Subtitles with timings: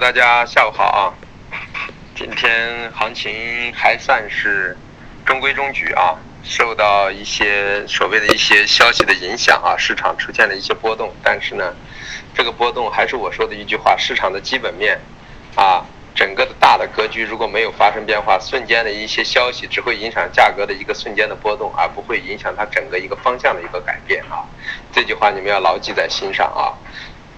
[0.00, 1.12] 大家下午好啊！
[2.16, 4.74] 今天行情还算是
[5.26, 11.12] 中规中矩啊，受到一些所谓的一些消息的影响啊，市场出现了一些波动。
[11.22, 11.74] 但是呢，
[12.34, 14.98] 这个波动还是我说的一句话：市场的基本面
[15.54, 24.48] 啊，整个的大的格局如果没有发生变化，瞬间的一些消息只会影响价格的一个瞬间的波动，而不会影响它整个一个方向的一个改变啊。
[24.90, 26.72] 这句话你们要牢记在心上啊。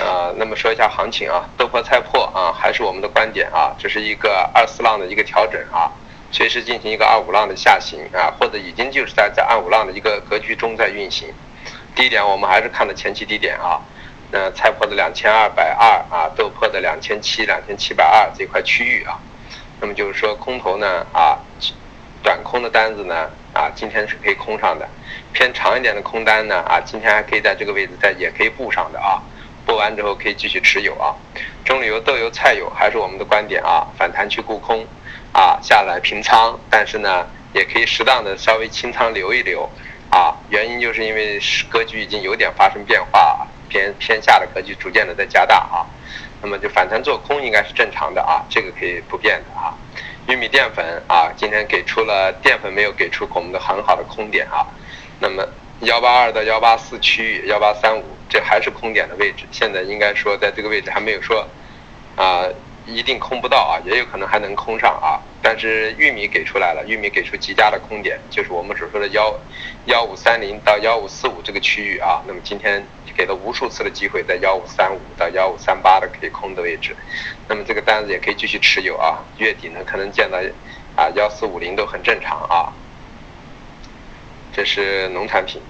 [0.00, 5.90] 呃，那么说一下行情啊，豆粕菜粕啊，还是我们的观点啊，这是一个二四浪的一个调整啊，
[6.32, 11.32] 随时进行一个二五浪的下行啊，或者已经就是在在二五浪的一个格局中在运行。
[11.94, 13.80] 低点我们还是看的前期低点啊，
[14.32, 19.16] 那菜粕的两千二百二啊，豆粕的两千七两千七百二这块区域啊，
[19.80, 21.38] 那么就是说空头呢啊，
[22.20, 24.88] 短空的单子呢啊，今天是可以空上的，
[25.32, 29.22] 偏长一点的空单呢啊，今天还可以在这个位置再也可以布上的啊。
[29.84, 31.14] 完之后可以继续持有啊，
[31.62, 34.86] 中旅游、豆油、菜油还是我们的观点啊，反弹去沽空，
[35.32, 39.68] 啊下来平仓，但是呢也可以适当的稍微清仓留一留，
[40.08, 45.84] 啊原因就是因为格局已经有点发生变化，偏偏下的格局逐渐的在加大啊，
[46.40, 49.76] 那么就反弹做空应该是正常的啊，这个可以不变的啊，
[50.28, 54.64] 玉米淀粉啊今天给出了淀粉没有给出我们的很好的空点啊，
[55.20, 55.46] 那么
[55.80, 58.13] 幺八二到幺八四区域幺八三五。
[58.34, 61.48] 这还是空点的位置，现在应该说在这个位置还没有说，
[62.16, 62.42] 啊，
[62.84, 65.22] 一定空不到啊，也有可能还能空上啊。
[65.40, 69.32] 但是玉米给出来了，玉米给出极佳的空点，就是我们所说的幺
[69.84, 72.24] 幺五三零到幺五四五这个区域啊。
[72.26, 72.84] 那么今天
[73.16, 76.96] 给了无数次的机会，在幺五三五到幺五三八的可以空的位置，
[77.46, 79.22] 那么这个单子也可以继续持有啊。
[79.38, 80.38] 月底呢可能见到
[80.96, 82.72] 啊幺四五零都很正常啊。
[84.52, 85.62] 这是农产品，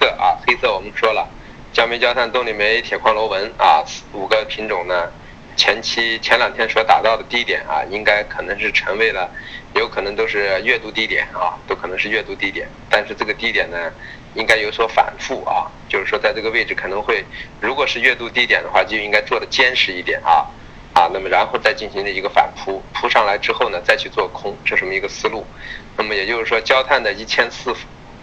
[0.00, 1.30] 色啊黑色我们说了。
[1.74, 5.10] 焦煤、焦炭、动力煤、铁矿、螺纹啊，五个品种呢，
[5.56, 9.28] 前期前两天所达到的低点啊，应该可能是成为了，
[9.74, 12.68] 有可能都是月度低点啊，都可能是月度低点。
[12.88, 13.92] 但是这个低点呢，
[14.36, 17.24] 应该有所反复啊，就是说在这个位置可能会，
[17.60, 20.46] 如果是月度低点的话，就应该做的坚实一点啊，
[20.92, 25.44] 啊，那么然后再进行的一个反扑，扑上来之后呢，再去做空，这什么一个思路？
[25.96, 27.74] 那么也就是说，焦炭的一千四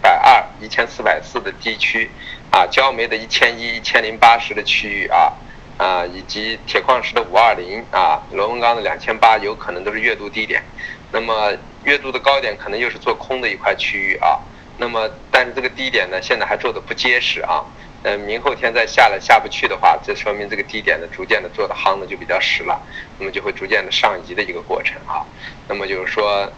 [0.02, 2.10] 百二、一千四百四的地区。
[2.52, 5.32] 啊，焦煤的一千一、一千零八十的区域啊，
[5.78, 10.62] 啊，以及铁矿石的五二零啊，螺纹钢的两千八，有可能都是月度低点。
[11.10, 11.50] 那么
[11.84, 14.38] 月度的高点可能又是做空的一块区域啊。
[14.76, 17.64] 那么，但是这个低点呢，现在还做的不结实啊。
[18.02, 22.78] 呃，明后天再下来下不去的话，这说明这个低点呢，逐渐的做的夯的就比较实了，
[23.18, 25.24] 那么就会逐渐的上移的一个过程啊。
[25.66, 26.52] 那么就是说。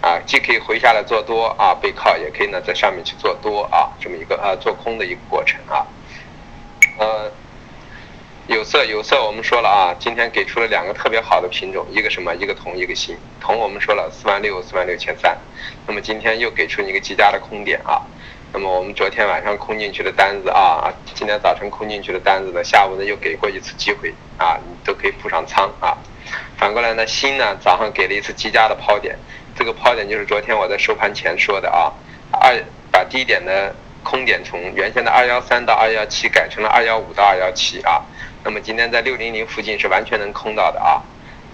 [0.00, 5.84] 啊，既可以回下来做多啊，背靠也可以呢，在上面去做多啊，这么一个啊做空的一个过程啊。
[6.98, 7.30] 呃，
[8.46, 12.32] 有色有色，我们说了啊，今天给出了两个特别好的品种，一个什么？
[12.36, 13.16] 一个铜，一个锌。
[13.40, 15.36] 铜我们说了四万六，四万六千三。
[15.86, 18.00] 那么今天又给出一个极佳的空点啊。
[18.52, 25.98] 那么我们昨天晚上空进去的单子啊，今天早晨空进去的单子呢，下午呢又给过一次机会啊，你都可以铺上仓啊。
[26.56, 29.18] 反过来呢，锌呢早上给了一次极佳的抛点。
[29.58, 31.92] 这个抛点就是昨天我在收盘前说的啊，
[32.30, 32.56] 二
[32.92, 33.74] 把低点的
[34.04, 38.00] 空点从原先的二幺三到二幺七改成了二幺五到二幺七啊，
[38.44, 41.02] 那么今天在六零零附近是完全能空到的啊，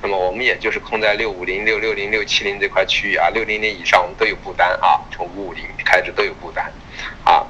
[0.02, 6.70] 那么我们也就是空在六五零六六零六七零这块区域啊，六零零以上我们都有布单啊，从五五零开始都有布单
[7.24, 7.42] 啊，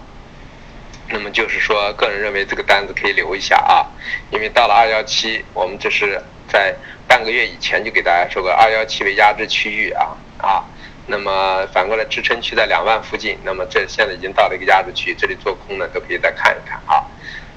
[1.09, 3.91] 那么就是说个人认为这个单子可以留一下啊，
[4.31, 6.72] 因为到了二幺七，我们这是在
[7.09, 10.16] 半个月以前就给大家说过二幺七为压制区域啊。
[10.44, 10.62] 啊，
[11.06, 17.05] 那么反过来支撑区在两万附近，那么这现在已经到了一个压制区，这里做空呢都可以再看一看啊，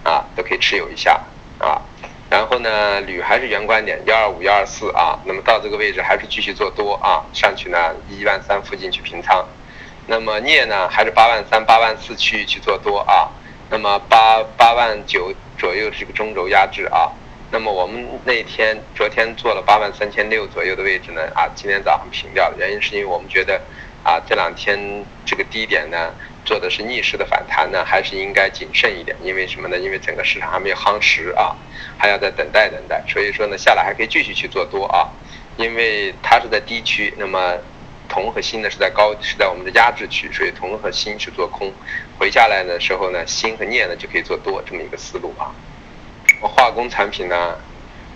[0.03, 1.21] 啊都可以持有一下
[1.59, 1.81] 啊，
[2.29, 9.45] 然后呢铝还是原观点幺二五幺二四啊，那么到这个位置还是继续做多啊，上去呢一万三附近去平仓，
[10.07, 13.29] 那么镍呢还是八万三八万四区域去做多啊，
[13.69, 17.11] 那么八八万九左右是个中轴压制啊。
[17.49, 22.55] 那么我们那天昨天做了八万三千六左右的位置呢，啊，今天早上平掉了。
[22.57, 23.61] 原因是因为我们觉得，
[24.03, 24.77] 啊，这两天
[25.25, 26.13] 这个低点呢
[26.43, 29.15] 做的是逆势的反弹呢，还是应该谨慎一点。
[29.23, 29.77] 因为什么呢？
[29.77, 31.55] 因为整个市场还没有夯实啊，
[31.97, 33.01] 还要再等待等待。
[33.07, 35.07] 所以说呢，下来还可以继续去做多啊，
[35.55, 37.53] 因为它是在低区，那么
[38.09, 41.71] 铜和锌呢是在高，是在我们的压制区，所以铜和锌是做空，
[42.19, 45.55] 回下来的时候呢，锌和镍呢就可以做多这么一个思路啊。
[46.41, 47.57] 化工产品呢，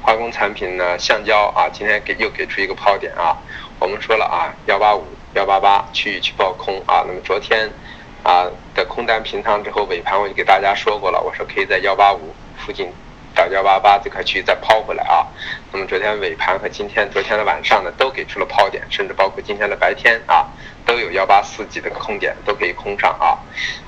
[0.04, 3.36] 化工产品呢，橡胶啊，今天给又给出一个抛点啊。
[3.80, 5.04] 我们说了啊，幺八五、
[5.34, 7.04] 幺八八区域去爆空啊。
[7.08, 7.70] 那么昨天
[8.24, 8.46] 啊
[8.76, 12.92] 的空单平仓之后，尾盘我就给大家说过了，我说可以在幺八五附近
[13.34, 15.26] 到幺八八这块区域再抛回来啊。
[15.72, 20.46] 那么昨天尾盘和今天昨天的晚上呢，都给出了抛点，甚至包括今天的白天啊，
[20.86, 23.40] 都有幺八四几的空点，都可以空上啊。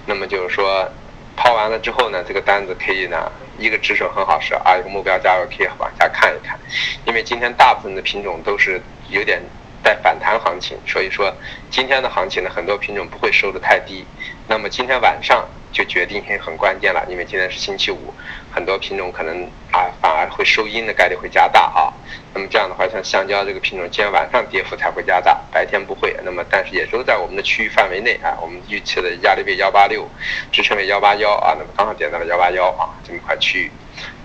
[0.08, 0.90] 那么就是说，
[1.36, 6.60] 抛完了之后呢，这个单子可以呢，一个止损很好设啊，一个目标价位可以往下看一看。
[7.06, 9.42] 因为今天大部分的品种都是有点
[9.82, 11.34] 带反弹行情，所以说
[11.70, 14.06] 今天的行情呢，很多品种不会收的太低。
[14.48, 15.48] 那么今天晚上。
[15.74, 18.14] 就决定性很关键了，因为今天是星期五，
[18.54, 21.92] 很多品种可能啊反而会收阴的概率会加大啊。
[22.36, 26.16] 那么这样的话，像橡胶这个品种，今天晚上跌幅才会加大，白天不会。
[26.24, 30.08] 那么但是也都在我们的区域范围内啊，我们预期的压力位幺八六，
[30.52, 33.72] 支撑位幺八幺啊，那么刚好点到了幺八幺啊这么一块区域。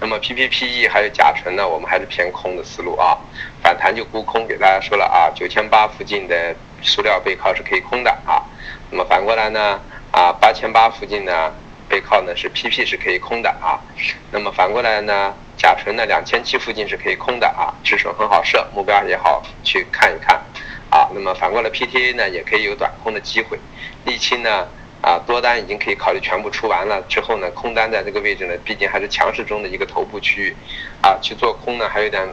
[0.00, 3.16] 那么 PPPE 还有甲醇呢，我们还是偏空的思路啊，
[3.62, 8.44] 反弹就沽空，给大家说了啊，九千八附近的塑料背靠是可以空的啊。
[8.90, 9.80] 那么反过来呢？
[10.10, 11.52] 啊，八千八附近呢，
[11.88, 13.78] 背靠呢是 PP 是可以空的啊。
[14.32, 20.36] 那么反过来呢，甲醇呢两千七附近是可以空的啊，止损很好设，目标也好去看一看
[20.90, 21.08] 啊。
[21.14, 23.58] 那么反过来 PTA 呢也可以有短空的机会。
[24.06, 24.66] 沥青呢
[25.02, 30.56] 啊多单已经可以考虑全部出完了之后呢，空单在这个位置呢，毕竟还是强势中的一个头部区域
[31.02, 32.26] 啊，去做空呢还有点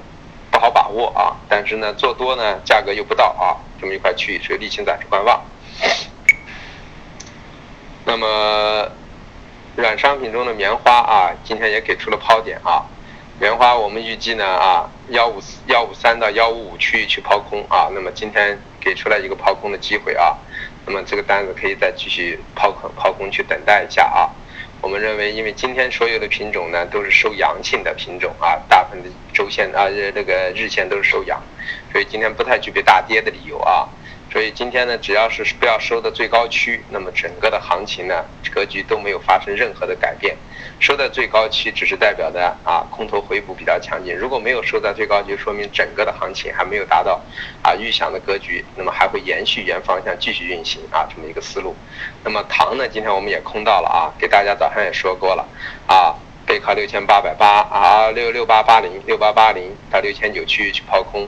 [0.49, 1.35] 不好把握啊。
[1.47, 5.43] 但是呢做多呢价格又不到啊这么一块区域，所以沥青暂时观望。
[8.07, 8.87] 那么，
[9.75, 12.85] 软商品中的棉花啊，今天也给出了抛点啊。
[13.39, 17.89] 棉花我们预计呢啊，幺五四幺五三到幺五五区域去抛空啊。
[17.95, 20.37] 那么今天给出来一个抛空的机会啊。
[20.85, 24.29] 那么这个单子可以再继续抛空抛空去等待一下啊。
[24.81, 31.41] 我们认为，因为今天所有的品种呢都是收阳性的品种啊，大部分的周线啊这个日线都是收阳，
[31.91, 33.89] 所以今天不太具备大跌的理由啊。
[34.35, 40.35] 所以今天呢，只要是不要收的最高区，那么整个的行情呢，格局都没有发生任何的改变。
[40.77, 44.13] 收在最高区只是代表的啊，空头回补比较强劲。
[44.13, 47.21] 如果没有收在最高区，说明整个的行情还没有达到
[47.63, 51.73] 啊预想的格局，那么还会延续原方向继续运行啊，这么一个思路。
[52.21, 55.47] 那么糖呢，今天我们也空到了啊，给大家早上也说过了
[55.87, 56.13] 啊，
[56.45, 61.25] 背靠六千八百八啊，六六八八零六八八零到六千九区域去抛空。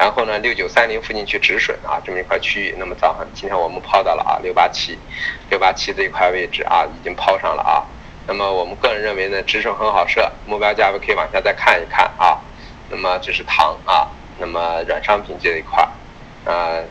[0.00, 2.74] 然后呢，六九三零附近去止损啊，这么一块区域。
[2.78, 4.98] 那么早上今天我们抛到了啊，六八七，
[5.50, 7.84] 六八七这一块位置啊，已经抛上了啊。
[8.26, 12.40] 那么我们个人认为呢，止损很好设，目标价位可以往下再看一看啊。
[12.88, 14.08] 那么这是糖啊，
[14.38, 15.86] 那么软商品这一块，
[16.46, 16.82] 呃，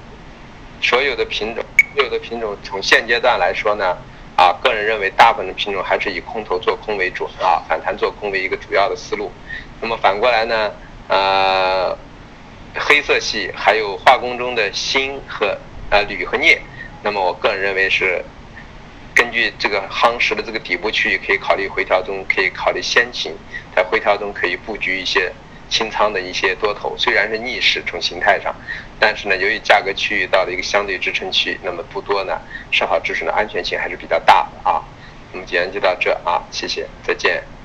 [0.80, 1.66] 所有的品种，
[1.96, 3.98] 所有的品种从现阶段来说呢，
[4.36, 9.32] 啊，个人认为大部分的品种还是以空头做空为主啊，反弹做空为一个主要的思路。
[9.82, 10.72] 那么反过来呢，
[11.08, 11.98] 呃。
[12.76, 15.58] 黑色系还有化工中的锌和
[15.90, 16.62] 呃铝和镍，
[17.04, 18.24] 那么我个人认为是
[19.16, 23.34] 根据这个夯实的这个底部区域，可以考虑回调中可以考虑先行，
[23.76, 25.32] 在回调中可以布局一些
[25.70, 28.56] 清仓的一些多头，虽然是逆势从形态上，
[29.00, 32.40] 但是呢，由于价格区域到了一个相对支撑区，那么不多呢，
[32.72, 34.82] 设好止损的安全性还是比较大的啊。
[35.32, 37.59] 那么今天就到这啊，谢谢，再见。